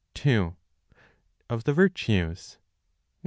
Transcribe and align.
Of 1.47 1.63
the 1.65 1.73
Virtues, 1.75 2.57
19. 2.57 2.61